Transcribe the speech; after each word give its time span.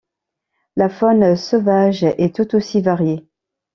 La 0.77 0.89
faune 0.89 1.35
sauvage 1.35 2.03
est 2.03 2.35
tout 2.35 2.55
aussi 2.55 2.81
variée. 2.81 3.29